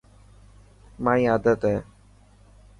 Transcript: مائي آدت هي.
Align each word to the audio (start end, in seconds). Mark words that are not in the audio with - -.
مائي 1.03 1.23
آدت 1.33 1.61
هي. 1.71 1.77